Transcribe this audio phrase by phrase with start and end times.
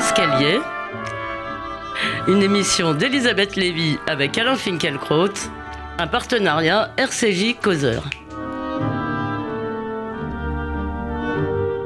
[0.00, 0.62] L'escalier,
[2.26, 5.34] une émission d'Elisabeth Lévy avec Alain Finkielkraut,
[5.98, 8.04] un partenariat RCJ Causeur.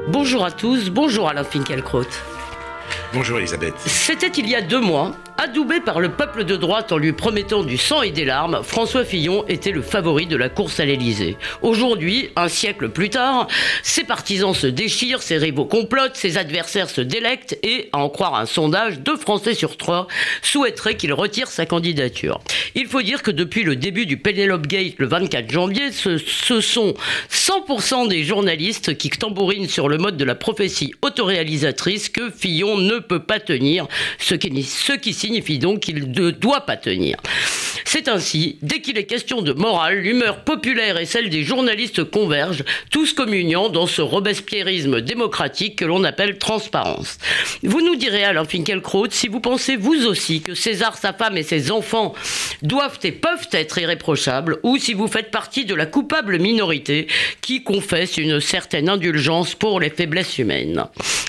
[0.07, 2.07] Bonjour à tous, bonjour Alain Finkielkraut.
[3.13, 3.75] Bonjour Elisabeth.
[3.79, 5.11] C'était il y a deux mois,
[5.45, 9.05] Adoubé par le peuple de droite en lui promettant du sang et des larmes, François
[9.05, 11.37] Fillon était le favori de la course à l'Élysée.
[11.61, 13.47] Aujourd'hui, un siècle plus tard,
[13.83, 18.33] ses partisans se déchirent, ses rivaux complotent, ses adversaires se délectent et, à en croire
[18.33, 20.07] un sondage, deux Français sur trois
[20.41, 22.39] souhaiteraient qu'il retire sa candidature.
[22.73, 26.95] Il faut dire que depuis le début du Penelope Gate le 24 janvier, ce, sont
[27.29, 32.97] 100% des journalistes qui tambourinent sur le mode de la prophétie autoréalisatrice que Fillon ne
[32.97, 37.17] peut pas tenir, ce qui, ce qui signifie donc qu'il ne doit pas tenir.
[37.83, 42.63] C'est ainsi, dès qu'il est question de morale, l'humeur populaire et celle des journalistes convergent,
[42.89, 47.17] tous communiant dans ce robespierrisme démocratique que l'on appelle transparence.
[47.63, 51.43] Vous nous direz alors, Finkielkraut, si vous pensez vous aussi que César, sa femme et
[51.43, 52.15] ses enfants
[52.61, 57.07] doivent et peuvent être irréprochables, ou si vous faites partie de la coupable minorité
[57.41, 60.85] qui confesse une certaine indulgence pour les faiblesses humaines.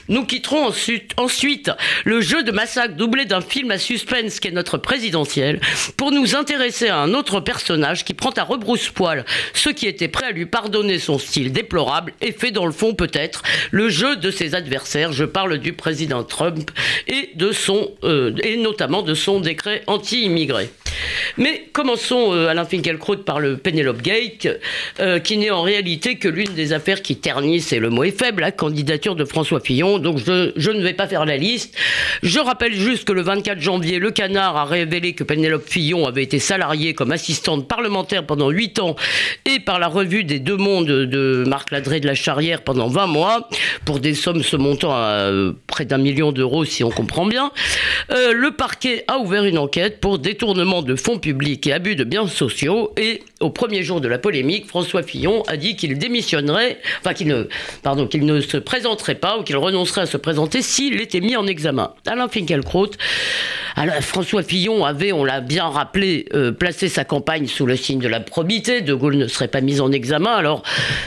[0.08, 0.72] Nous quitterons
[1.16, 1.70] ensuite,
[2.04, 5.58] le jeu de massacre doublé d'un film à suspense qu'est notre présidentiel
[5.96, 10.26] pour nous intéresser à un autre personnage qui prend à rebrousse-poil ceux qui étaient prêts
[10.26, 14.30] à lui pardonner son style déplorable et fait dans le fond peut-être le jeu de
[14.30, 15.12] ses adversaires.
[15.12, 16.70] Je parle du président Trump
[17.08, 20.68] et de son euh, et notamment de son décret anti-immigré.
[21.38, 24.48] Mais commençons, euh, Alain Finkielkraut, par le Penelope Gate,
[25.00, 28.18] euh, qui n'est en réalité que l'une des affaires qui ternissent, et le mot est
[28.18, 29.98] faible, la candidature de François Fillon.
[29.98, 31.76] Donc je, ne vais pas faire la liste.
[32.22, 36.22] Je rappelle juste que le 24 janvier, le Canard a révélé que Penelope Fillon avait
[36.22, 38.96] été salariée comme assistante parlementaire pendant 8 ans
[39.44, 43.06] et par la revue des Deux Mondes de Marc Ladré de la Charrière pendant 20
[43.06, 43.48] mois,
[43.84, 47.50] pour des sommes se montant à euh, près d'un million d'euros, si on comprend bien.
[48.10, 52.04] Euh, le parquet a ouvert une enquête pour détournement de fonds publics et abus de
[52.04, 52.92] biens sociaux.
[52.96, 57.28] Et au premier jour de la polémique, François Fillon a dit qu'il démissionnerait, enfin qu'il
[57.28, 57.48] ne,
[57.82, 61.36] pardon, qu'il ne se présenterait pas ou qu'il renoncerait à se présenter s'il était mis
[61.36, 61.92] en examen.
[62.06, 62.90] Alain Finkielkraut,
[63.78, 67.98] alors, François Fillon avait, on l'a bien rappelé, euh, placé sa campagne sous le signe
[67.98, 68.80] de la probité.
[68.80, 70.32] De Gaulle ne serait pas mis en examen.
[70.32, 70.62] Alors,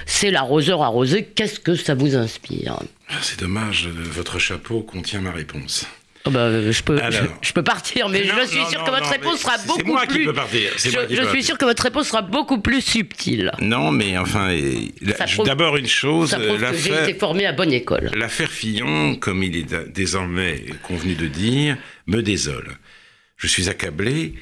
[0.06, 1.24] c'est l'arroseur arrosé.
[1.24, 2.80] Qu'est-ce que ça vous inspire?
[3.22, 5.88] C'est dommage, votre chapeau contient ma réponse.
[6.30, 8.80] Oh bah, je, peux, Alors, je, je, peux partir, mais non, je suis non, sûr
[8.80, 10.20] non, que votre réponse sera beaucoup moi plus.
[10.20, 10.72] Qui peux partir.
[10.78, 13.52] Je, moi qui je peux suis sûr que votre réponse sera beaucoup plus subtile.
[13.60, 14.56] Non, mais enfin,
[15.44, 16.30] d'abord une chose.
[16.30, 18.12] Ça prouve que j'ai été formé à bonne école.
[18.14, 22.78] L'affaire Fillon, comme il est désormais convenu de dire, me désole.
[23.38, 24.36] Je suis accablé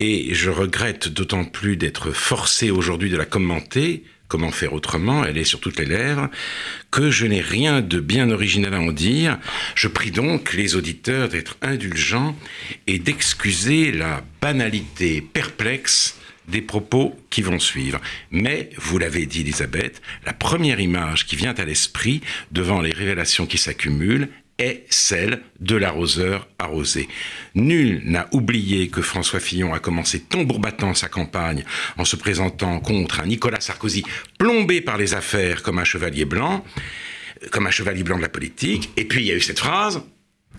[0.00, 5.38] et je regrette d'autant plus d'être forcé aujourd'hui de la commenter comment faire autrement, elle
[5.38, 6.28] est sur toutes les lèvres,
[6.90, 9.38] que je n'ai rien de bien original à en dire.
[9.74, 12.36] Je prie donc les auditeurs d'être indulgents
[12.86, 16.16] et d'excuser la banalité perplexe
[16.48, 18.00] des propos qui vont suivre.
[18.30, 22.20] Mais, vous l'avez dit Elisabeth, la première image qui vient à l'esprit
[22.52, 24.28] devant les révélations qui s'accumulent
[24.58, 27.08] est celle de l'arroseur arrosé.
[27.54, 31.64] Nul n'a oublié que François Fillon a commencé tambour battant sa campagne
[31.96, 34.04] en se présentant contre un Nicolas Sarkozy
[34.38, 36.64] plombé par les affaires comme un chevalier blanc,
[37.50, 38.90] comme un chevalier blanc de la politique.
[38.96, 40.02] Et puis il y a eu cette phrase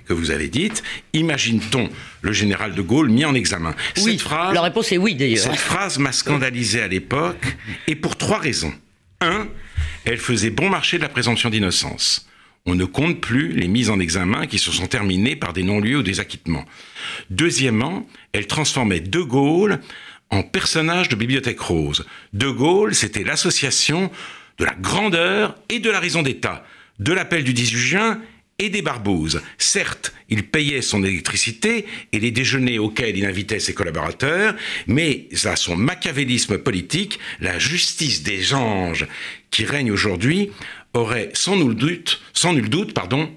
[0.05, 1.89] que vous avez dite, imagine-t-on
[2.21, 3.73] le général de Gaulle mis en examen?
[3.97, 5.43] Oui, cette phrase, la réponse est oui d'ailleurs.
[5.43, 7.43] Cette phrase m'a scandalisé à l'époque,
[7.87, 8.73] et pour trois raisons.
[9.19, 9.47] Un,
[10.03, 12.27] elle faisait bon marché de la présomption d'innocence
[12.65, 15.99] on ne compte plus les mises en examen qui se sont terminées par des non-lieux
[15.99, 16.65] ou des acquittements.
[17.29, 19.79] Deuxièmement, elle transformait De Gaulle
[20.31, 22.05] en personnage de Bibliothèque Rose.
[22.33, 24.11] De Gaulle, c'était l'association
[24.57, 26.65] de la grandeur et de la raison d'État,
[26.99, 28.21] de l'appel du 18 juin
[28.57, 29.41] et des barbouzes.
[29.57, 34.55] Certes, il payait son électricité et les déjeuners auxquels il invitait ses collaborateurs,
[34.87, 39.07] mais à son machiavélisme politique, la justice des anges
[39.51, 40.51] qui règne aujourd'hui
[40.95, 42.21] aurait sans nul doute,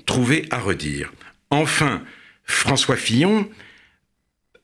[0.06, 1.12] trouvé à redire.
[1.50, 2.02] Enfin,
[2.44, 3.48] François Fillon,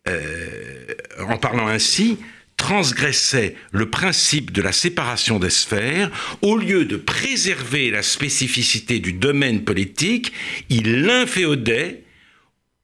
[0.08, 0.86] euh,
[1.20, 2.18] en parlant ainsi,
[2.56, 6.10] transgressait le principe de la séparation des sphères,
[6.40, 10.32] au lieu de préserver la spécificité du domaine politique,
[10.68, 12.04] il l'inféodait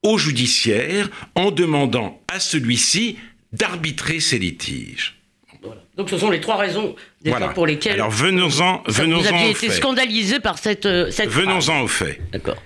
[0.02, 3.18] au judiciaire en demandant à celui-ci
[3.52, 5.19] d'arbitrer ses litiges.
[6.00, 7.52] Donc ce sont les trois raisons déjà voilà.
[7.52, 9.70] pour lesquelles Alors venons-en, venons-en vous aviez été fait.
[9.70, 12.18] scandalisé par cette, euh, cette Venons-en au fait.
[12.32, 12.56] D'accord.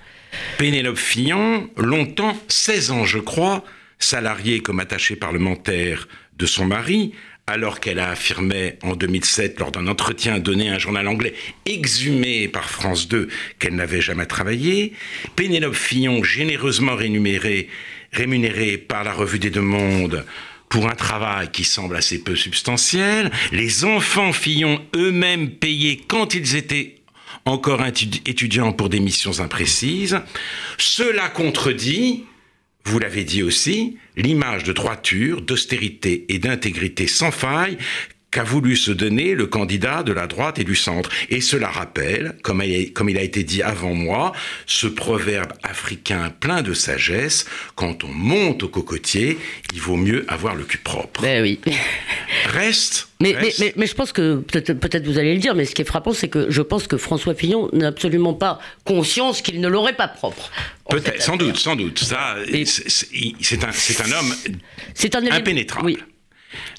[0.57, 3.65] Pénélope Fillon, longtemps, 16 ans je crois,
[3.99, 7.11] salariée comme attachée parlementaire de son mari,
[7.45, 11.33] alors qu'elle a affirmé en 2007 lors d'un entretien donné à un journal anglais
[11.65, 13.27] exhumé par France 2
[13.59, 14.93] qu'elle n'avait jamais travaillé,
[15.35, 17.67] Pénélope Fillon généreusement rémunérée,
[18.13, 20.23] rémunérée par la revue des Deux Mondes
[20.75, 26.57] pour un travail qui semble assez peu substantiel, les enfants Fillon eux-mêmes payés quand ils
[26.57, 26.97] étaient
[27.45, 30.19] encore étudiants pour des missions imprécises,
[30.77, 32.25] cela contredit
[32.87, 37.77] vous l'avez dit aussi, l'image de droiture, d'austérité et d'intégrité sans faille
[38.35, 41.09] qu'a voulu se donner le candidat de la droite et du centre.
[41.29, 44.33] Et cela rappelle, comme, il a été dit avant moi,
[44.65, 47.45] ce proverbe africain plein de sagesse,
[47.75, 49.37] quand on monte au cocotier,
[49.73, 51.21] il vaut mieux avoir le cul propre.
[51.21, 51.61] Ben oui.
[52.47, 53.07] Reste.
[53.21, 55.83] Mais, Mais, mais, je pense que, peut-être peut vous allez le dire, mais ce qui
[55.83, 59.69] est frappant, c'est que je pense que François Fillon n'a absolument pas conscience qu'il ne
[59.69, 60.51] l'aurait pas propre.
[60.89, 61.99] Peut-être, sans doute, sans doute.
[61.99, 62.35] Ça,
[63.39, 64.35] c'est un, un homme
[65.13, 65.85] un impénétrable.
[65.85, 65.97] Oui.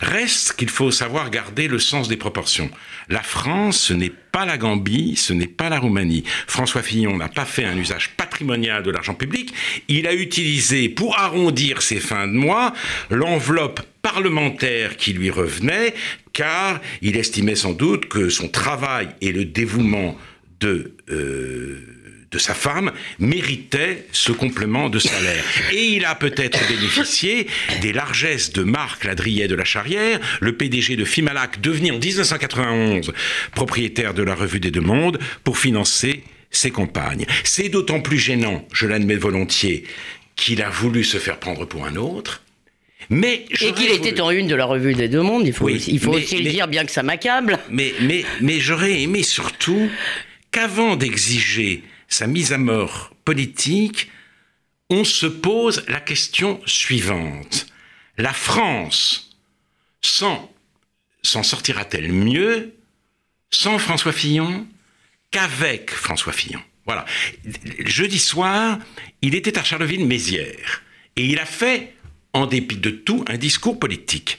[0.00, 2.70] Reste qu'il faut savoir garder le sens des proportions.
[3.08, 6.24] La France, ce n'est pas la Gambie, ce n'est pas la Roumanie.
[6.46, 9.54] François Fillon n'a pas fait un usage patrimonial de l'argent public,
[9.88, 12.72] il a utilisé pour arrondir ses fins de mois
[13.10, 15.94] l'enveloppe parlementaire qui lui revenait,
[16.32, 20.16] car il estimait sans doute que son travail et le dévouement
[20.60, 20.94] de...
[21.08, 21.95] Euh,
[22.30, 25.44] de sa femme méritait ce complément de salaire.
[25.72, 27.46] Et il a peut-être bénéficié
[27.80, 33.12] des largesses de Marc Ladrier de la Charrière, le PDG de Fimalac, devenu en 1991
[33.54, 37.26] propriétaire de la Revue des Deux Mondes, pour financer ses compagnes.
[37.44, 39.84] C'est d'autant plus gênant, je l'admets volontiers,
[40.34, 42.42] qu'il a voulu se faire prendre pour un autre.
[43.08, 46.00] Mais et qu'il était en une de la revue des deux mondes, il faut, il
[46.00, 47.58] faut aussi le dire, bien que ça m'accable.
[47.70, 49.88] Mais, mais, mais j'aurais aimé surtout
[50.50, 54.10] qu'avant d'exiger sa mise à mort politique,
[54.90, 57.66] on se pose la question suivante.
[58.18, 59.36] La France,
[60.00, 60.48] s'en
[61.22, 62.74] sortira-t-elle mieux
[63.50, 64.66] sans François Fillon
[65.30, 66.62] qu'avec François Fillon?
[66.86, 67.04] Voilà.
[67.84, 68.78] Jeudi soir,
[69.22, 70.82] il était à Charleville-Mézières
[71.16, 71.94] et il a fait,
[72.32, 74.38] en dépit de tout, un discours politique.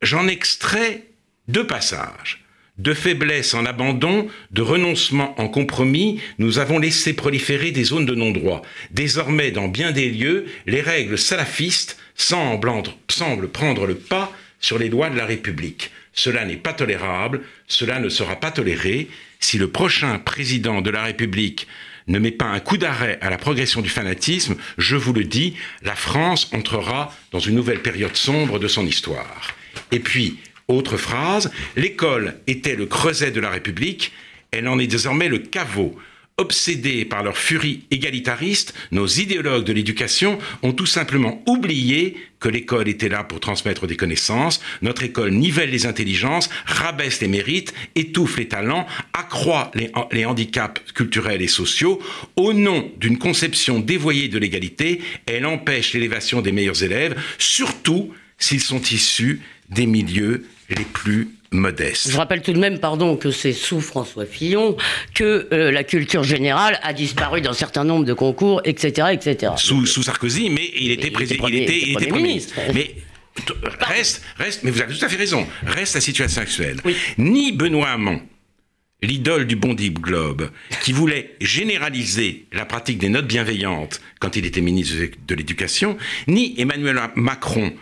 [0.00, 1.08] J'en extrais
[1.48, 2.44] deux passages.
[2.78, 8.14] De faiblesse en abandon, de renoncement en compromis, nous avons laissé proliférer des zones de
[8.14, 8.62] non-droit.
[8.92, 12.70] Désormais, dans bien des lieux, les règles salafistes semblent,
[13.52, 15.90] prendre le pas sur les lois de la République.
[16.12, 19.08] Cela n'est pas tolérable, cela ne sera pas toléré.
[19.40, 21.66] Si le prochain président de la République
[22.06, 25.54] ne met pas un coup d'arrêt à la progression du fanatisme, je vous le dis,
[25.82, 29.54] la France entrera dans une nouvelle période sombre de son histoire.
[29.92, 34.12] Et puis, autre phrase, l'école était le creuset de la République,
[34.50, 35.96] elle en est désormais le caveau.
[36.40, 42.86] Obsédés par leur furie égalitariste, nos idéologues de l'éducation ont tout simplement oublié que l'école
[42.86, 44.60] était là pour transmettre des connaissances.
[44.80, 51.42] Notre école nivelle les intelligences, rabaisse les mérites, étouffe les talents, accroît les, handicaps culturels
[51.42, 52.00] et sociaux.
[52.36, 58.60] Au nom d'une conception dévoyée de l'égalité, elle empêche l'élévation des meilleurs élèves, surtout s'ils
[58.60, 59.40] sont issus
[59.70, 62.10] des milieux les plus modestes.
[62.10, 64.76] Je rappelle tout de même, pardon, que c'est sous François Fillon
[65.14, 69.52] que euh, la culture générale a disparu d'un certain nombre de concours, etc., etc.
[69.56, 72.54] Sous, sous Sarkozy, mais il était président, il était, il était premier ministre.
[72.74, 72.94] Mais
[73.80, 75.46] reste, reste, mais vous avez tout à fait raison.
[75.66, 76.80] Reste la situation actuelle.
[77.16, 78.20] Ni Benoît Hamon,
[79.00, 80.50] l'idole du Bondi Globe,
[80.82, 86.54] qui voulait généraliser la pratique des notes bienveillantes quand il était ministre de l'Éducation, ni
[86.60, 87.72] Emmanuel Macron,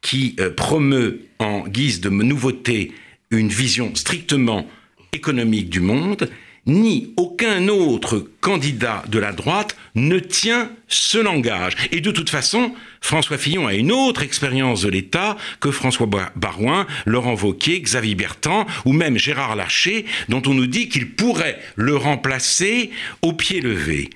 [0.00, 2.92] qui euh, promeut en guise de nouveauté
[3.30, 4.66] une vision strictement
[5.12, 6.30] économique du monde,
[6.66, 11.74] ni aucun autre candidat de la droite ne tient ce langage.
[11.92, 16.86] Et de toute façon, François Fillon a une autre expérience de l'État que François Barouin,
[17.06, 21.96] Laurent Wauquiez, Xavier Bertrand ou même Gérard Larcher, dont on nous dit qu'il pourrait le
[21.96, 22.90] remplacer
[23.22, 24.10] au pied levé.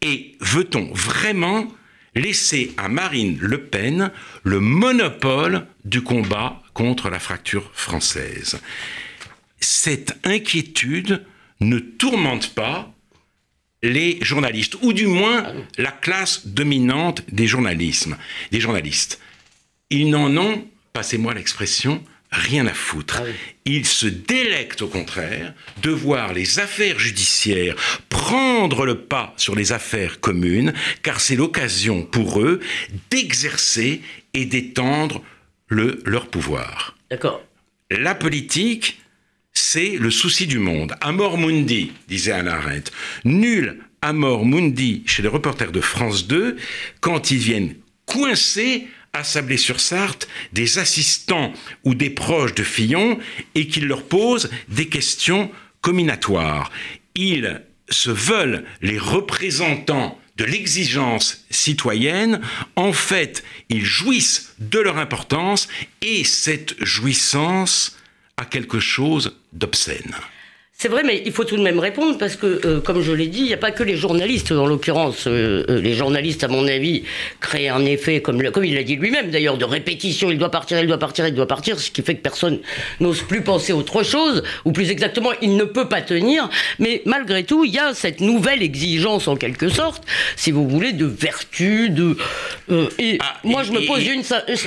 [0.00, 1.66] Et veut-on vraiment
[2.18, 4.10] laisser à Marine Le Pen
[4.42, 8.60] le monopole du combat contre la fracture française.
[9.60, 11.24] Cette inquiétude
[11.60, 12.92] ne tourmente pas
[13.82, 18.16] les journalistes, ou du moins la classe dominante des journalismes,
[18.50, 19.20] des journalistes.
[19.90, 23.22] Ils n'en ont, passez-moi l'expression, rien à foutre.
[23.24, 23.30] Ah
[23.64, 27.76] Ils se délectent au contraire de voir les affaires judiciaires
[28.08, 32.60] prendre le pas sur les affaires communes, car c'est l'occasion pour eux
[33.10, 34.02] d'exercer
[34.34, 35.22] et d'étendre
[35.68, 36.96] le, leur pouvoir.
[37.10, 37.42] D'accord.
[37.90, 39.00] La politique,
[39.52, 40.94] c'est le souci du monde.
[41.00, 42.92] Amor mundi, disait Anna Arendt.
[43.24, 46.56] Nul amor mundi chez les reporters de France 2
[47.00, 47.74] quand ils viennent
[48.06, 51.52] coincés à Sablé-sur-Sarthe des assistants
[51.84, 53.18] ou des proches de Fillon
[53.54, 55.50] et qu'il leur pose des questions
[55.80, 56.70] combinatoires.
[57.14, 62.40] Ils se veulent les représentants de l'exigence citoyenne,
[62.76, 65.66] en fait, ils jouissent de leur importance
[66.00, 67.96] et cette jouissance
[68.36, 70.14] a quelque chose d'obscène.
[70.80, 73.26] C'est vrai, mais il faut tout de même répondre parce que, euh, comme je l'ai
[73.26, 74.52] dit, il n'y a pas que les journalistes.
[74.52, 77.02] En l'occurrence, euh, euh, les journalistes, à mon avis,
[77.40, 80.30] créent un effet, comme, comme il l'a dit lui-même d'ailleurs, de répétition.
[80.30, 82.60] Il doit partir, il doit partir, il doit partir, ce qui fait que personne
[83.00, 86.48] n'ose plus penser autre chose, ou plus exactement, il ne peut pas tenir.
[86.78, 90.04] Mais malgré tout, il y a cette nouvelle exigence, en quelque sorte,
[90.36, 92.16] si vous voulez, de vertu, de.
[93.00, 94.22] et ah, moi, je me pose une,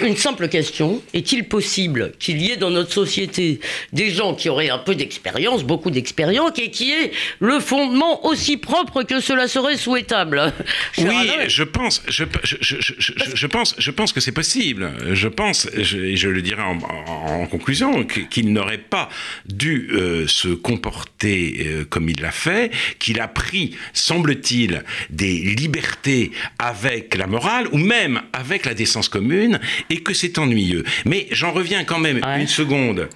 [0.06, 3.62] une simple question est-il possible qu'il y ait dans notre société
[3.94, 8.26] des gens qui auraient un peu d'expérience, beaucoup d'expérience, expérience et qui est le fondement
[8.26, 10.54] aussi propre que cela serait souhaitable.
[10.98, 14.92] oui, je pense, je, je, pense, je pense que c'est possible.
[15.14, 19.10] Je pense, et je, le dirais en, conclusion, qu'il n'aurait pas
[19.46, 26.32] dû euh, se comporter euh, comme il l'a fait, qu'il a pris, semble-t-il, des libertés
[26.60, 30.84] avec la morale ou même avec la décence commune et que c'est ennuyeux.
[31.06, 33.10] Mais j'en reviens quand même une seconde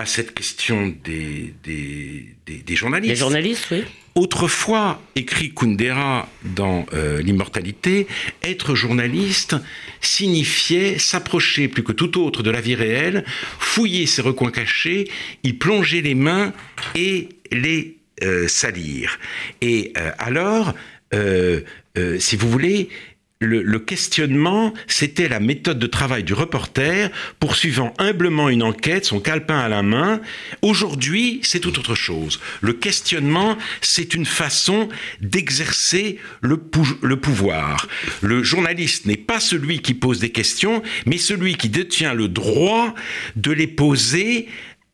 [0.00, 3.10] à cette question des, des, journalistes.
[3.10, 3.84] Les journalistes, oui.
[4.14, 8.06] Autrefois, écrit Kundera dans euh, L'immortalité,
[8.42, 9.56] être journaliste
[10.00, 13.24] signifiait s'approcher plus que tout autre de la vie réelle,
[13.58, 15.08] fouiller ses recoins cachés,
[15.44, 16.52] y plonger les mains
[16.94, 19.18] et les euh, salir.
[19.60, 20.74] Et euh, alors,
[22.18, 22.88] si vous voulez,
[23.40, 29.58] le, questionnement, c'était la méthode de travail du reporter, poursuivant humblement une enquête, son calepin
[29.58, 30.20] à la main.
[30.60, 32.38] Aujourd'hui, c'est tout autre chose.
[32.60, 34.90] Le questionnement, c'est une façon
[35.22, 36.62] d'exercer le,
[37.00, 37.88] le pouvoir.
[38.20, 42.94] Le journaliste n'est pas celui qui pose des questions, mais celui qui détient le droit
[43.36, 44.48] de les poser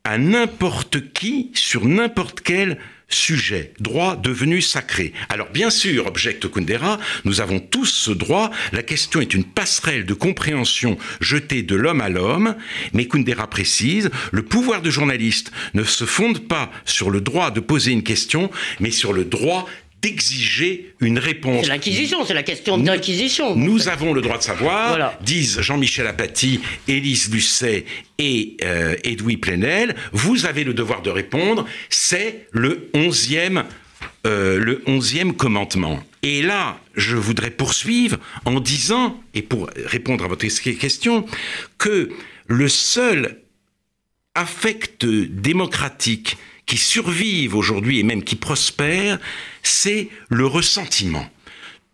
[0.05, 5.13] à n'importe qui sur n'importe quel sujet, droit devenu sacré.
[5.29, 10.07] Alors bien sûr, objecte Kundera, nous avons tous ce droit, la question est une passerelle
[10.07, 12.57] de compréhension jetée de l'homme à l'homme,
[12.93, 17.61] mais Kundera précise, le pouvoir de journaliste ne se fonde pas sur le droit de
[17.61, 19.67] poser une question, mais sur le droit
[20.03, 21.65] d'exiger une réponse.
[21.65, 23.57] C'est l'inquisition, c'est la question d'inquisition.
[23.57, 27.85] Nous, avons le droit de savoir, disent Jean-Michel Apathy, Élise Lucet
[28.19, 29.95] et euh, Edoui Plenel.
[30.13, 31.67] Vous avez le devoir de répondre.
[31.89, 33.65] C'est le onzième,
[34.27, 36.03] euh, le onzième commandement.
[36.23, 41.27] Et là, je voudrais poursuivre en disant, et pour répondre à votre question,
[41.79, 42.11] que
[42.49, 43.41] le seul
[44.35, 49.19] affect démocratique qui survivent aujourd'hui et même qui prospèrent,
[49.63, 51.27] c'est le ressentiment.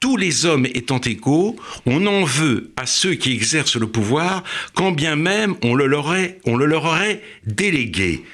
[0.00, 4.42] Tous les hommes étant égaux, on en veut à ceux qui exercent le pouvoir,
[4.74, 8.24] quand bien même on le leur, aurait délégué.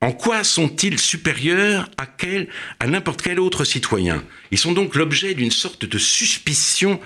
[0.00, 2.48] En quoi sont-ils supérieurs à, quel,
[2.80, 4.24] à n'importe quel autre citoyen?
[4.50, 7.00] Ils sont donc l'objet d'une sorte de suspicion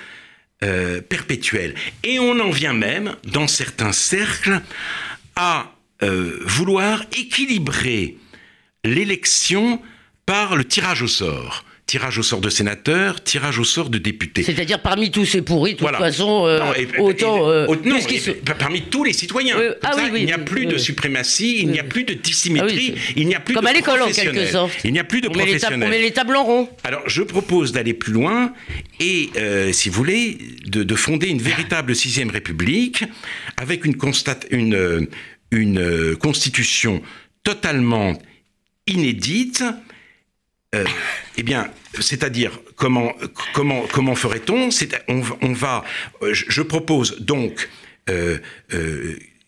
[0.62, 1.75] euh, perpétuelle.
[2.04, 4.61] Et on en vient même, dans certains cercles,
[5.37, 8.16] à euh, vouloir équilibrer
[8.85, 9.81] l'élection
[10.27, 14.43] par le tirage au sort tirage au sort de sénateurs, tirage au sort de députés.
[14.43, 16.61] C'est-à-dire parmi tous ces pourris, de toute façon, euh,
[16.99, 17.51] autant...
[17.51, 17.67] Euh,
[18.59, 19.57] parmi tous les citoyens.
[19.83, 23.12] ah, oui, il n'y a plus de suprématie, il n'y a plus de dissymétrie, ah
[23.17, 24.73] il n'y a plus Comme de à l'école, en quelque sorte.
[24.85, 25.81] Il n'y a plus de on professionnels.
[25.81, 26.69] Met on met les tables en rond.
[26.85, 28.55] Alors, je propose d'aller plus loin
[28.99, 33.05] et, euh, si vous voulez, de, de, fonder une véritable sixième république
[33.59, 35.09] avec une, constate, une,
[35.51, 37.03] une constitution
[37.45, 38.17] totalement
[38.87, 39.65] inédite,
[40.75, 40.85] euh,
[41.37, 41.69] eh bien,
[42.01, 43.12] c'est-à-dire comment
[43.53, 44.71] comment comment ferait-on?
[45.09, 45.85] On, on, va,
[46.23, 47.69] euh, je, propose donc,
[48.09, 48.39] euh,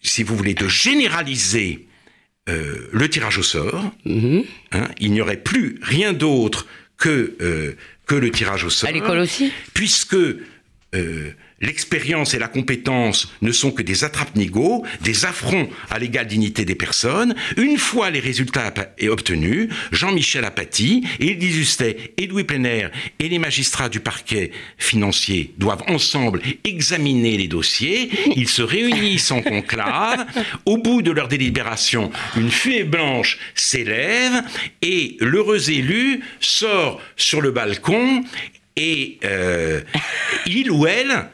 [0.03, 1.87] si vous voulez, de généraliser
[2.47, 3.91] le tirage au sort.
[4.05, 4.45] Mm-hmm.
[4.73, 6.67] Hein, il n'y aurait plus rien d'autre
[6.99, 7.75] que
[8.07, 8.91] que le tirage au sort.
[8.91, 9.51] À l'école aussi?
[9.73, 10.17] Puisque
[11.65, 16.75] L'expérience et la compétence ne sont que des attrape-nigauds, des affronts à l'égale dignité des
[16.75, 17.35] personnes.
[17.57, 18.73] Une fois les résultats
[19.09, 26.43] obtenus, Jean-Michel Apathy, Élie Justet, Edoui Plenner et les magistrats du parquet financier doivent ensemble
[26.65, 28.11] examiner les dossiers.
[28.37, 30.27] Ils se réunissent en conclave.
[30.67, 34.43] Au bout de leur délibération, une fumée blanche s'élève
[34.83, 38.23] et l'heureux élu sort sur le balcon
[38.77, 39.81] et euh,
[40.47, 41.29] il ou elle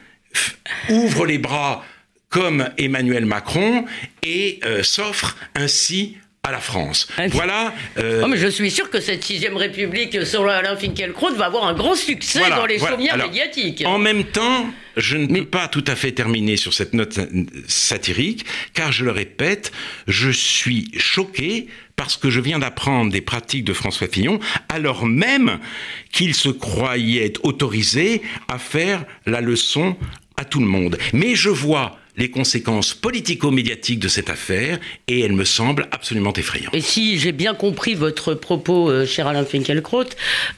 [0.88, 1.84] ouvre les bras
[2.28, 3.84] comme Emmanuel Macron
[4.22, 7.06] et euh, s'offre ainsi à la France.
[7.18, 7.74] Ah voilà.
[7.98, 8.22] Euh...
[8.24, 11.74] Oh, mais je suis sûr que cette sixième République, selon Alain Finkielkraut, va avoir un
[11.74, 13.26] grand succès dans les voilà.
[13.26, 13.82] médiatiques.
[13.84, 17.20] En même temps, je ne peux pas tout à fait terminer sur cette note
[17.68, 19.70] satirique, car je le répète,
[20.06, 25.58] je suis choqué parce que je viens d'apprendre des pratiques de François Fillon, alors même
[26.10, 29.96] qu'il se croyait autorisé à faire la leçon
[30.40, 30.96] à tout le monde.
[31.12, 36.74] Mais je vois les conséquences politico-médiatiques de cette affaire et elle me semble absolument effrayante.
[36.74, 40.04] Et si j'ai bien compris votre propos, euh, cher Alain Finkielkraut,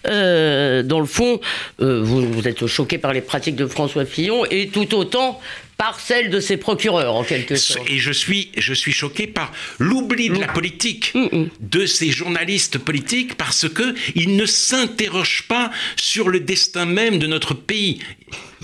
[0.06, 1.40] euh, dans le fond,
[1.80, 5.40] euh, vous, vous, êtes choqué par les pratiques de François Fillon et tout autant
[5.82, 7.90] par celle de ses procureurs, en quelque sorte.
[7.90, 11.48] Et je suis, je suis choqué par l'oubli de la politique, mm, mm.
[11.58, 17.54] de ces journalistes politiques, parce qu'ils ne s'interrogent pas sur le destin même de notre
[17.54, 17.98] pays.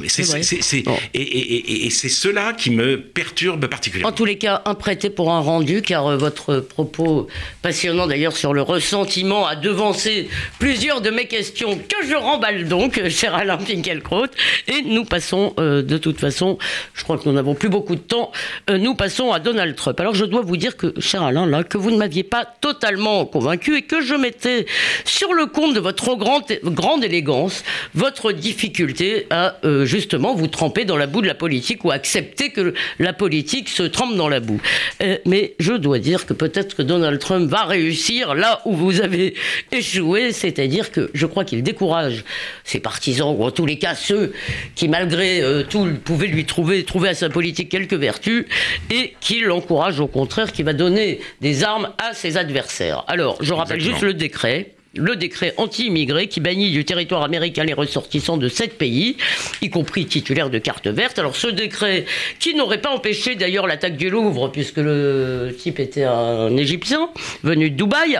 [0.06, 0.84] C'est,
[1.14, 4.10] et, c'est cela qui me perturbe particulièrement.
[4.10, 7.26] En tous les cas, un prêté pour un rendu, car euh, votre propos
[7.62, 13.08] passionnant d'ailleurs sur le ressentiment a devancé plusieurs de mes questions que je remballe donc,
[13.08, 14.26] cher Alain Finkielkraut.
[14.68, 16.58] Et nous passons euh, de toute façon,
[16.94, 18.30] je crois que nous n'avons plus beaucoup de temps,
[18.70, 19.98] euh, nous passons à Donald Trump.
[20.00, 23.26] Alors je dois vous dire que, cher Alain, là, que vous ne m'aviez pas totalement
[23.26, 24.66] convaincu et que je mettais
[25.04, 30.96] sur le compte de votre grande, grande élégance votre difficulté à justement vous tremper dans
[30.96, 34.60] la boue de la politique ou accepter que la politique se trempe dans la boue.
[35.02, 39.00] Euh, mais je dois dire que peut-être que Donald Trump va réussir là où vous
[39.00, 39.34] avez
[39.72, 42.24] échoué, c'est-à-dire que je crois qu'il décourage
[42.64, 44.32] ses partisans, ou en tous les cas ceux
[44.74, 48.46] qui malgré euh, tout pouvaient lui trouver, trouver à sa politique quelques vertus,
[48.90, 53.04] et qu'il l'encourage au contraire, qui va donner des armes à ses adversaires.
[53.06, 57.74] Alors, je rappelle juste le décret le décret anti-immigré qui bannit du territoire américain les
[57.74, 59.16] ressortissants de sept pays,
[59.60, 61.18] y compris titulaires de carte verte.
[61.18, 62.06] Alors ce décret,
[62.40, 67.10] qui n'aurait pas empêché d'ailleurs l'attaque du Louvre, puisque le type était un Égyptien
[67.42, 68.16] venu de Dubaï,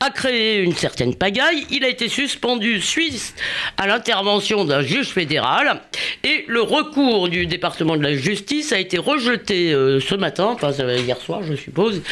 [0.00, 1.64] a créé une certaine pagaille.
[1.70, 3.34] Il a été suspendu suisse
[3.76, 5.80] à l'intervention d'un juge fédéral
[6.24, 10.72] et le recours du département de la justice a été rejeté euh, ce matin, enfin
[10.72, 12.02] hier soir je suppose,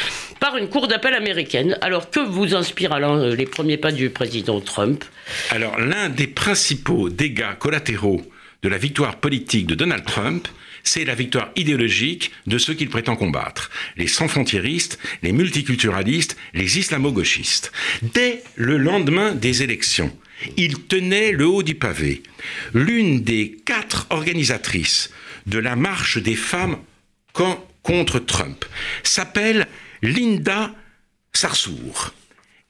[0.41, 1.77] par une cour d'appel américaine.
[1.81, 5.05] Alors que vous inspire Alain les premiers pas du président Trump
[5.51, 8.23] Alors, l'un des principaux dégâts collatéraux
[8.63, 10.49] de la victoire politique de Donald Trump,
[10.83, 17.73] c'est la victoire idéologique de ceux qu'il prétend combattre, les sans-frontiéristes, les multiculturalistes, les islamo-gauchistes.
[18.03, 20.15] Dès le lendemain des élections,
[20.57, 22.23] il tenait le haut du pavé.
[22.73, 25.11] L'une des quatre organisatrices
[25.47, 26.79] de la marche des femmes
[27.83, 28.65] contre Trump
[29.03, 29.67] s'appelle
[30.03, 30.75] Linda
[31.33, 32.13] Sarsour.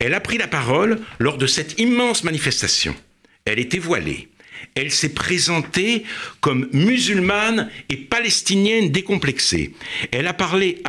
[0.01, 2.97] Elle a pris la parole lors de cette immense manifestation.
[3.45, 4.29] Elle était voilée.
[4.75, 6.05] Elle s'est présentée
[6.41, 9.75] comme musulmane et palestinienne décomplexée.
[10.11, 10.83] Elle a parlé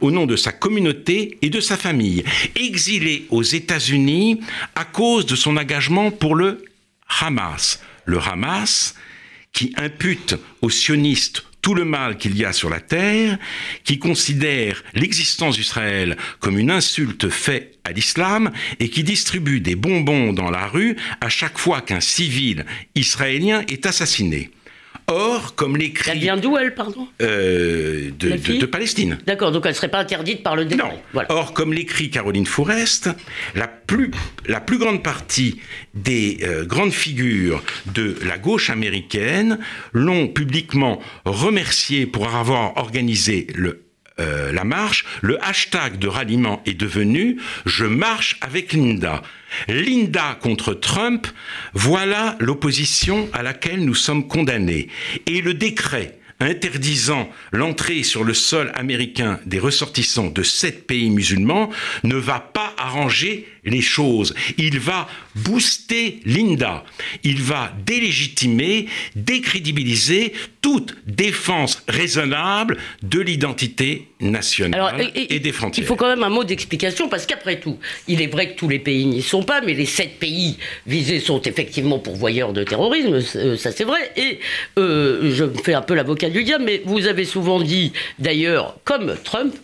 [0.00, 2.24] au nom de sa communauté et de sa famille,
[2.56, 4.40] exilée aux États-Unis
[4.74, 6.64] à cause de son engagement pour le
[7.20, 7.80] Hamas.
[8.04, 8.94] Le Hamas,
[9.52, 13.38] qui impute aux sionistes tout le mal qu'il y a sur la terre,
[13.84, 20.32] qui considère l'existence d'Israël comme une insulte faite à l'islam et qui distribue des bonbons
[20.32, 24.50] dans la rue à chaque fois qu'un civil israélien est assassiné.
[25.10, 26.10] Or, comme l'écrit.
[26.12, 29.18] Elle vient d'où, elle, pardon euh, de, Palestine.
[29.26, 30.88] D'accord, donc elle ne serait pas interdite par le décret.
[31.14, 31.22] Non.
[31.28, 33.10] Or, comme l'écrit Caroline Fourest,
[33.56, 34.12] la plus,
[34.46, 35.60] la plus grande partie
[35.94, 39.58] des euh, grandes figures de la gauche américaine
[39.92, 43.82] l'ont publiquement remercié pour avoir organisé le
[44.20, 49.22] euh, la marche, le hashtag de ralliement est devenu Je marche avec Linda.
[49.68, 51.26] Linda contre Trump,
[51.74, 54.88] voilà l'opposition à laquelle nous sommes condamnés.
[55.26, 61.70] Et le décret interdisant l'entrée sur le sol américain des ressortissants de sept pays musulmans
[62.02, 64.34] ne va pas arranger les choses.
[64.58, 66.84] Il va booster Linda.
[67.22, 75.82] Il va délégitimer, décrédibiliser toute défense raisonnable de l'identité nationale et, des frontières.
[75.82, 78.68] Il faut quand même un mot d'explication parce qu'après tout, il est vrai que tous
[78.68, 83.20] les pays n'y sont pas, mais les sept pays visés sont effectivement pourvoyeurs de terrorisme,
[83.36, 84.12] euh, ça c'est vrai.
[84.16, 84.40] Et
[84.78, 88.76] euh, je me fais un peu l'avocat du diable, mais vous avez souvent dit, d'ailleurs,
[88.84, 89.54] comme Trump,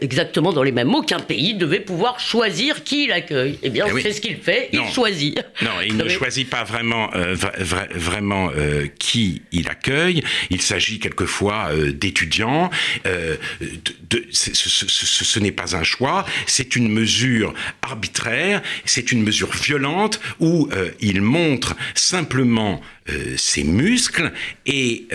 [0.00, 2.51] exactement dans les mêmes mots, qu'un pays devait pouvoir choisir
[2.84, 3.58] qui il accueille.
[3.62, 5.38] Eh bien, eh c'est ce qu'il fait, il choisit.
[5.62, 7.34] Non, il ne choisit pas vraiment, euh,
[7.94, 10.22] vraiment euh, qui il accueille.
[10.50, 12.70] Il s'agit quelquefois euh, d'étudiants.
[13.04, 20.68] De, ce, n'est pas un choix, c'est une mesure arbitraire, c'est une mesure violente où
[21.00, 22.80] il montre simplement
[23.36, 24.32] ses muscles
[24.66, 25.06] et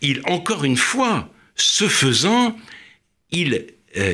[0.00, 2.56] il, encore une fois, ce faisant,
[3.30, 3.66] il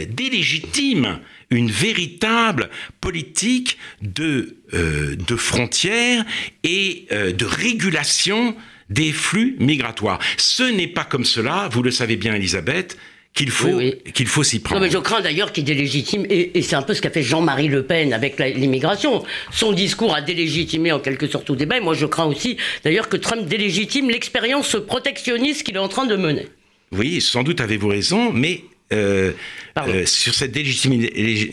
[0.09, 1.21] délégitime
[1.53, 6.25] une véritable politique de, euh, de frontières
[6.65, 8.57] et euh, de régulation
[8.91, 10.19] des flux migratoires.
[10.37, 12.99] Ce n'est pas comme cela, vous le savez bien Elisabeth,
[13.35, 13.81] qu'il faut,
[14.13, 14.81] qu'il faut s'y prendre.
[14.81, 17.23] Non, mais je crains d'ailleurs qu'il délégitime, et, et c'est un peu ce qu'a fait
[17.23, 19.25] Jean-Marie Le Pen avec l'immigration.
[19.51, 23.09] Son discours a délégitimé en quelque sorte tout débat, et moi je crains aussi d'ailleurs
[23.09, 26.47] que Trump délégitime l'expérience protectionniste qu'il est en train de mener.
[26.93, 29.33] Oui, sans doute avez-vous raison, mais euh,
[29.79, 31.11] euh, sur cette délégitimation,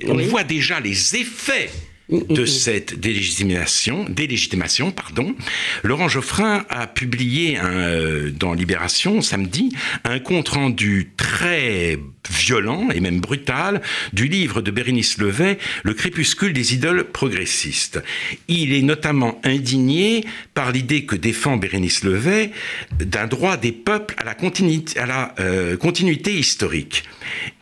[0.07, 1.69] on voit déjà les effets
[2.09, 5.35] de cette délégitimation, délégitimation pardon,
[5.83, 12.99] Laurent Geoffrin a publié un, euh, dans Libération samedi un compte rendu très violent et
[12.99, 13.81] même brutal
[14.13, 18.01] du livre de Bérénice Levet, Le crépuscule des idoles progressistes.
[18.47, 22.51] Il est notamment indigné par l'idée que défend Bérénice Levet
[22.99, 27.03] d'un droit des peuples à la continuité, à la, euh, continuité historique.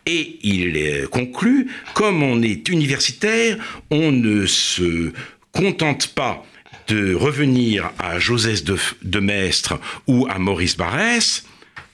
[0.07, 3.57] Et il conclut, comme on est universitaire,
[3.91, 5.11] on ne se
[5.51, 6.45] contente pas
[6.87, 11.43] de revenir à Joseph de, de Maistre ou à Maurice Barrès,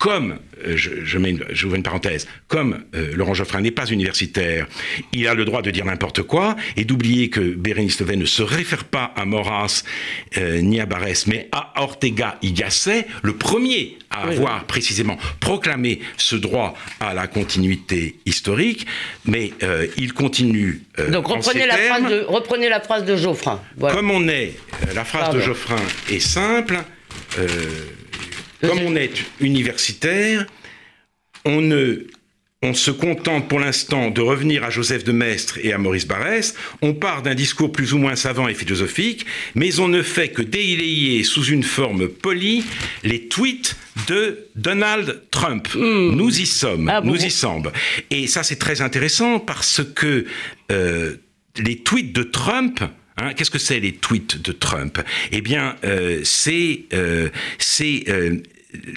[0.04, 0.38] comme,
[0.68, 4.68] euh, je, je, mets une, une parenthèse, comme euh, Laurent Geoffrin n'est pas universitaire,
[5.14, 8.44] il a le droit de dire n'importe quoi et d'oublier que Bérénice Levet ne se
[8.44, 9.86] réfère pas à Maurras
[10.38, 14.66] euh, ni à Barès, mais à Ortega y Gasset, le premier à oui, avoir oui.
[14.68, 18.86] précisément proclamé ce droit à la continuité historique,
[19.24, 20.82] mais euh, il continue.
[21.12, 23.62] Donc reprenez la, termes, phrase de, reprenez la phrase de Geoffrin.
[23.78, 23.96] Voilà.
[23.96, 24.52] Comme on est,
[24.94, 25.38] la phrase Pardon.
[25.38, 26.80] de Geoffrin est simple.
[28.64, 30.46] Comme on est universitaire,
[31.46, 32.08] on ne
[32.66, 36.56] on se contente pour l'instant de revenir à Joseph de Maistre et à Maurice Barrès,
[36.82, 40.42] on part d'un discours plus ou moins savant et philosophique, mais on ne fait que
[40.42, 42.64] délayer sous une forme polie
[43.04, 43.76] les tweets
[44.08, 45.68] de Donald Trump.
[45.76, 46.16] Mmh.
[46.16, 47.20] Nous y sommes, ah, nous bon.
[47.20, 47.70] y sommes.
[48.12, 50.26] Et ça c'est très intéressant parce que
[50.72, 51.18] euh,
[51.58, 52.80] les tweets de Trump,
[53.18, 55.00] Hein, Qu'est-ce que c'est les tweets de Trump?
[55.32, 57.30] Eh bien, euh, c'est euh,
[57.82, 58.38] euh,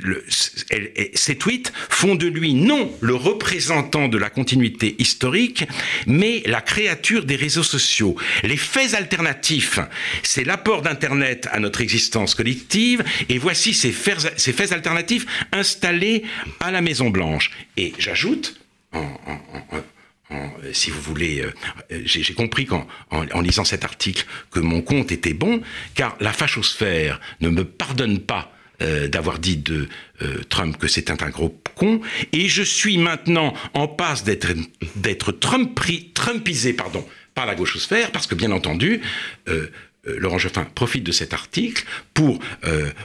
[0.02, 5.64] le, ces tweets font de lui non le représentant de la continuité historique,
[6.06, 8.16] mais la créature des réseaux sociaux.
[8.42, 9.78] Les faits alternatifs,
[10.22, 16.24] c'est l'apport d'Internet à notre existence collective, et voici ces faits, alternatifs installés
[16.60, 17.50] à la Maison Blanche.
[17.76, 18.58] Et j'ajoute,
[20.72, 25.12] si vous voulez, euh, j'ai compris qu'en en, en, lisant cet article que mon compte
[25.12, 25.60] était bon,
[25.94, 29.88] car la fachosphère ne me pardonne pas euh, d'avoir dit de
[30.22, 32.00] euh, Trump que c'était un gros con,
[32.32, 38.50] et je suis maintenant en passe d'être trumpisé pardon, par la gauchosphère, parce que bien
[38.50, 39.00] entendu,
[39.48, 39.68] euh,
[40.04, 41.84] Laurent Geoffrin profite de cet article
[42.14, 42.38] pour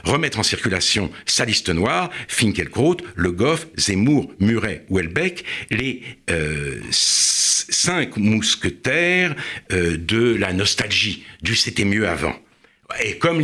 [0.04, 6.02] remettre en circulation sa liste noire, Finkielkraut, Le Goff, Zemmour, Muret, Welbeck, les
[6.92, 9.34] cinq mousquetaires
[9.70, 12.36] de la nostalgie, du c'était mieux avant.
[13.04, 13.40] Et comme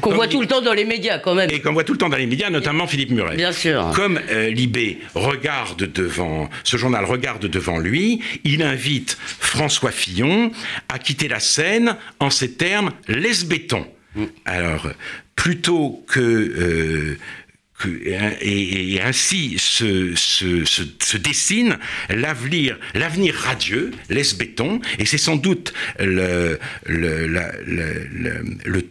[0.00, 1.50] qu'on voit tout le temps dans les médias, quand même.
[1.50, 3.36] Et qu'on voit tout le temps dans les médias, notamment Philippe Muret.
[3.36, 3.90] Bien sûr.
[3.94, 10.50] Comme euh, Libé regarde devant, ce journal regarde devant lui, il invite François Fillon
[10.88, 13.86] à quitter la scène en ces termes, laisse béton.
[14.14, 14.24] Mm.
[14.44, 14.88] Alors,
[15.36, 17.18] plutôt que euh,
[17.86, 25.18] et, et, ainsi se, se, se, se dessine l'avenir, l'avenir radieux, laisse béton, et c'est
[25.18, 28.08] sans doute le, le, la, le,
[28.64, 28.82] le,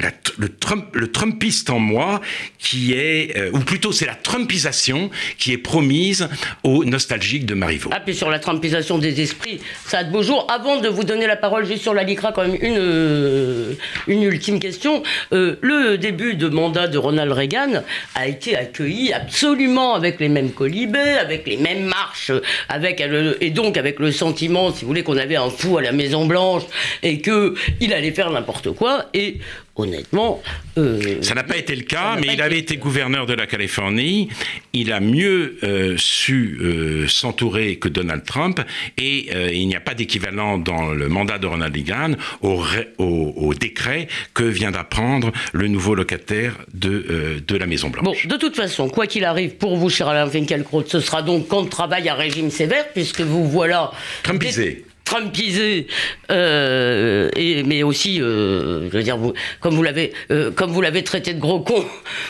[0.00, 2.20] la, le, Trump, le Trumpiste en moi
[2.58, 6.28] qui est, euh, ou plutôt c'est la Trumpisation qui est promise
[6.62, 7.90] aux nostalgiques de Marivaux.
[7.92, 10.46] Ah, puis sur la Trumpisation des esprits, ça a de beaux jours.
[10.50, 13.74] Avant de vous donner la parole juste sur la LICRA, quand même une, euh,
[14.06, 15.02] une ultime question.
[15.32, 17.82] Euh, le début de mandat de Ronald Reagan
[18.14, 22.32] a été accueilli absolument avec les mêmes colibets, avec les mêmes marches,
[22.68, 25.82] avec le, et donc avec le sentiment, si vous voulez, qu'on avait un fou à
[25.82, 26.62] la Maison Blanche
[27.02, 29.06] et que il allait faire n'importe quoi.
[29.14, 29.38] Et
[29.76, 30.42] honnêtement.
[30.76, 34.28] Euh, ça n'a pas été le cas, mais il avait été gouverneur de la Californie.
[34.72, 38.60] Il a mieux euh, su euh, s'entourer que Donald Trump,
[38.98, 42.62] et euh, il n'y a pas d'équivalent dans le mandat de Ronald Reagan au,
[42.98, 48.04] au, au décret que vient d'apprendre le nouveau locataire de, euh, de la Maison Blanche.
[48.04, 51.48] Bon, de toute façon, quoi qu'il arrive, pour vous, cher Alain Finkielkraut, ce sera donc
[51.48, 53.90] camp de travail à régime sévère, puisque vous voilà.
[54.22, 55.86] Trumpisé trumpisé,
[56.30, 60.80] euh, et, mais aussi, euh, je veux dire, vous, comme vous l'avez, euh, comme vous
[60.80, 61.84] l'avez traité de gros con.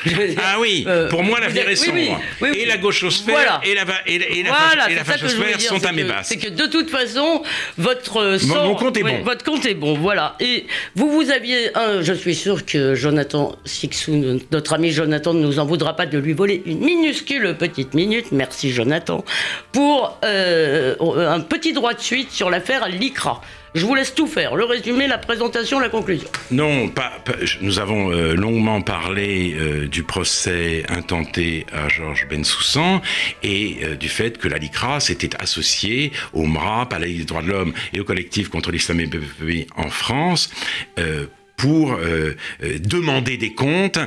[0.38, 2.20] ah oui, pour moi la vie est sombre.
[2.42, 6.28] et la gauchosphère et la, et, et la, et la fachosphère sont à mes basses.
[6.28, 7.42] C'est que de toute façon,
[7.78, 9.22] votre mon, compte est bon.
[9.22, 10.34] Votre compte est bon, voilà.
[10.40, 10.66] Et
[10.96, 15.60] vous, vous aviez, un, je suis sûr que Jonathan Sixou, notre ami Jonathan, ne nous
[15.60, 18.32] en voudra pas de lui voler une minuscule petite minute.
[18.32, 19.24] Merci Jonathan
[19.70, 23.40] pour un petit droit de suite sur l'affaire l'ICRA.
[23.74, 26.28] Je vous laisse tout faire, le résumé, la présentation, la conclusion.
[26.50, 27.10] Non, pas,
[27.62, 33.00] nous avons euh, longuement parlé euh, du procès intenté à Georges Bensoussan
[33.42, 37.24] et euh, du fait que la LICRA s'était associée au MRAP, à la Ligue des
[37.24, 40.50] droits de l'homme et au collectif contre l'islamophobie en France
[41.62, 44.00] pour euh, euh, demander des comptes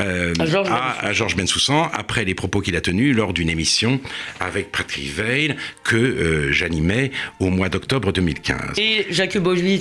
[0.00, 4.00] euh, à, Georges Bensoussan après les propos qu'il a tenus lors d'une émission
[4.38, 8.78] avec Patrick Veil que j'animais au mois d'octobre 2015.
[8.78, 9.36] Et Jacques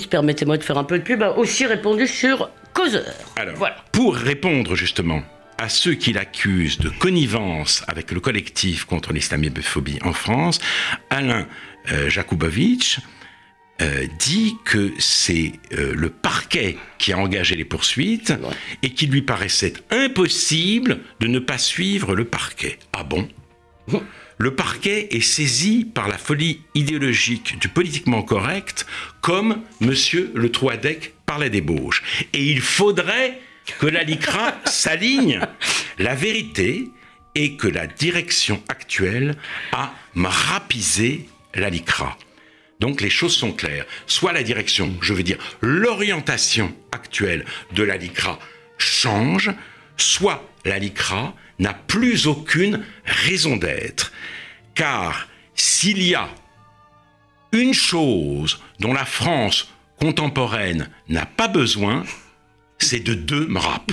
[0.09, 3.13] permettez-moi de faire un peu de pub, a aussi répondu sur Causeur.
[3.35, 3.75] Alors, voilà.
[3.91, 5.21] pour répondre justement
[5.59, 10.59] à ceux qui l'accusent de connivence avec le collectif contre l'islamophobie en France,
[11.11, 11.45] Alain
[12.07, 12.99] Jakubowicz
[13.81, 18.33] euh, dit que c'est euh, le parquet qui a engagé les poursuites
[18.83, 22.77] et qu'il lui paraissait impossible de ne pas suivre le parquet.
[22.93, 23.27] Ah bon?
[24.41, 28.85] Le parquet est saisi par la folie idéologique du politiquement correct
[29.19, 29.93] comme M.
[30.33, 32.03] Le Troadec par la débauche.
[32.31, 33.37] Et il faudrait
[33.79, 35.41] que la LICRA s'aligne.
[35.97, 36.89] La vérité
[37.35, 39.35] est que la direction actuelle
[39.73, 42.17] a rapisé la LICRA.
[42.79, 43.85] Donc les choses sont claires.
[44.07, 48.39] Soit la direction, je veux dire l'orientation actuelle de la LICRA
[48.77, 49.51] change,
[49.97, 54.11] soit la LICRA n'a plus aucune raison d'être.
[54.75, 56.29] Car s'il y a
[57.51, 62.05] une chose dont la France contemporaine n'a pas besoin,
[62.79, 63.91] c'est de deux MRAP.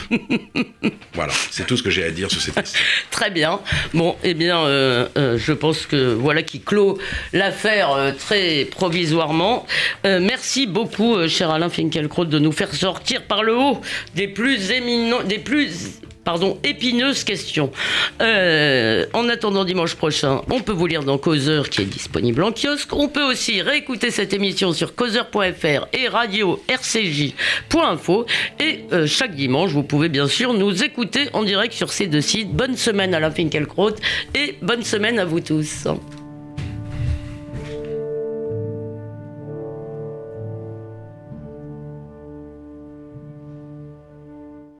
[1.14, 2.80] voilà, c'est tout ce que j'ai à dire sur cette question.
[3.10, 3.60] Très bien.
[3.94, 6.98] Bon, eh bien, euh, euh, je pense que voilà qui clôt
[7.32, 9.66] l'affaire euh, très provisoirement.
[10.04, 13.80] merci beaucoup, cher Alain Finkielkraut, de nous faire sortir par le haut
[14.14, 17.70] des plus éminents, des plus pardon, épineuse question.
[18.20, 22.50] Euh, en attendant dimanche prochain, on peut vous lire dans Causeur qui est disponible en
[22.50, 22.92] kiosque.
[22.92, 28.26] On peut aussi réécouter cette émission sur causeur.fr et radio rcj.info.
[28.58, 32.20] Et euh, chaque dimanche, vous pouvez bien sûr nous écouter en direct sur ces deux
[32.20, 32.50] sites.
[32.50, 33.94] Bonne semaine à la Finkelkraut
[34.34, 35.86] et bonne semaine à vous tous.